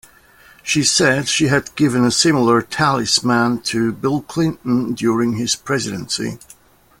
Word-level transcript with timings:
She 0.63 0.83
said 0.83 1.27
she 1.29 1.45
had 1.45 1.75
given 1.75 2.03
a 2.03 2.09
similar 2.09 2.63
talisman 2.63 3.61
to 3.65 3.91
Bill 3.91 4.23
Clinton 4.23 4.95
during 4.95 5.33
his 5.33 5.55
presidency. 5.55 6.39